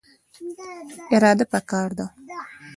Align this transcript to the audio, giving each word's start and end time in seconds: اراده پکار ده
اراده 1.15 1.45
پکار 1.51 1.89
ده 1.97 2.05